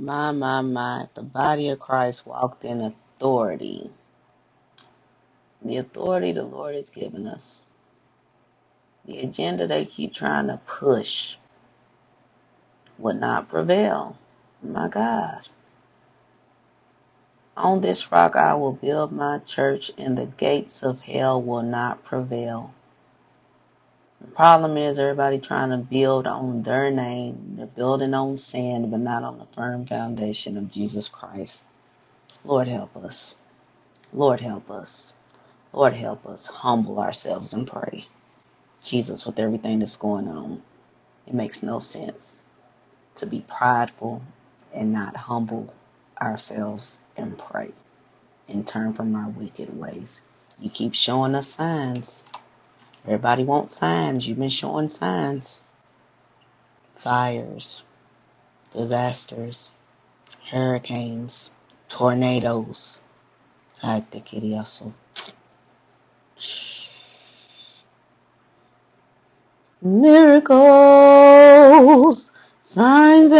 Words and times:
My, 0.00 0.32
my, 0.32 0.62
my. 0.62 1.08
The 1.14 1.22
body 1.22 1.70
of 1.70 1.80
Christ 1.80 2.26
walked 2.26 2.64
in 2.64 2.82
authority. 2.82 3.90
The 5.62 5.78
authority 5.78 6.32
the 6.32 6.44
Lord 6.44 6.76
has 6.76 6.90
given 6.90 7.26
us. 7.28 7.66
The 9.06 9.20
agenda 9.20 9.66
they 9.66 9.86
keep 9.86 10.14
trying 10.14 10.48
to 10.48 10.60
push 10.66 11.36
would 12.98 13.20
not 13.20 13.48
prevail. 13.50 14.18
My 14.62 14.88
God. 14.88 15.48
On 17.56 17.80
this 17.82 18.12
rock 18.12 18.36
I 18.36 18.54
will 18.54 18.72
build 18.74 19.12
my 19.12 19.38
church, 19.40 19.92
and 19.98 20.18
the 20.18 20.26
gates 20.26 20.82
of 20.82 21.02
hell 21.02 21.42
will 21.42 21.62
not 21.62 22.04
prevail. 22.04 22.74
The 24.20 24.28
problem 24.28 24.76
is 24.78 24.98
everybody 24.98 25.38
trying 25.38 25.70
to 25.70 25.78
build 25.78 26.26
on 26.26 26.62
their 26.62 26.90
name. 26.90 27.54
They're 27.56 27.66
building 27.66 28.14
on 28.14 28.38
sand, 28.38 28.90
but 28.90 29.00
not 29.00 29.24
on 29.24 29.38
the 29.38 29.46
firm 29.54 29.86
foundation 29.86 30.56
of 30.58 30.70
Jesus 30.72 31.08
Christ. 31.08 31.66
Lord 32.44 32.68
help 32.68 32.96
us. 32.96 33.36
Lord 34.12 34.40
help 34.40 34.70
us. 34.70 35.14
Lord 35.72 35.94
help 35.94 36.26
us 36.26 36.46
humble 36.48 37.00
ourselves 37.00 37.52
and 37.54 37.66
pray. 37.66 38.06
Jesus, 38.82 39.26
with 39.26 39.38
everything 39.40 39.80
that's 39.80 39.96
going 39.96 40.28
on, 40.28 40.62
it 41.26 41.34
makes 41.34 41.62
no 41.62 41.80
sense 41.80 42.42
to 43.16 43.26
be 43.26 43.44
prideful 43.48 44.22
and 44.74 44.92
not 44.92 45.16
humble 45.16 45.74
ourselves 46.20 46.98
and 47.16 47.38
pray 47.38 47.72
and 48.48 48.66
turn 48.66 48.94
from 48.94 49.14
our 49.16 49.28
wicked 49.30 49.76
ways. 49.78 50.20
You 50.60 50.70
keep 50.70 50.94
showing 50.94 51.34
us 51.34 51.48
signs. 51.48 52.24
Everybody 53.04 53.44
wants 53.44 53.76
signs. 53.76 54.28
You've 54.28 54.38
been 54.38 54.50
showing 54.50 54.88
signs. 54.88 55.62
Fires, 56.96 57.82
disasters, 58.72 59.70
hurricanes, 60.50 61.50
tornadoes. 61.88 63.00
Ay, 63.82 64.04
te 64.10 64.20
quería 64.20 64.66
so. 64.66 64.92
Miracles, 69.82 70.60
signs 72.60 73.32